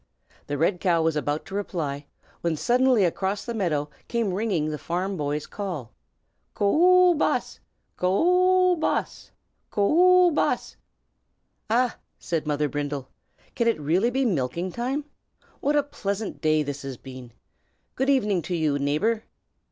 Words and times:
The 0.47 0.57
red 0.57 0.79
cow 0.79 1.03
was 1.03 1.15
about 1.15 1.45
to 1.45 1.53
reply, 1.53 2.07
when 2.41 2.55
suddenly 2.55 3.05
across 3.05 3.45
the 3.45 3.53
meadow 3.53 3.87
came 4.07 4.33
ringing 4.33 4.67
the 4.71 4.79
farm 4.79 5.15
boy's 5.15 5.45
call, 5.45 5.91
"Co, 6.55 7.13
Boss! 7.13 7.59
Co, 7.97 8.75
Boss! 8.77 9.29
Co, 9.69 10.31
Boss!" 10.31 10.75
"Ah!" 11.69 11.97
said 12.17 12.47
Mother 12.47 12.67
Brindle, 12.67 13.09
"can 13.53 13.67
it 13.67 13.79
really 13.79 14.09
be 14.09 14.25
milking 14.25 14.71
time? 14.71 15.05
What 15.59 15.75
a 15.75 15.83
pleasant 15.83 16.41
day 16.41 16.63
this 16.63 16.81
has 16.81 16.97
been! 16.97 17.31
Good 17.93 18.09
evening 18.09 18.41
to 18.41 18.55
you, 18.55 18.79
neighbor. 18.79 19.25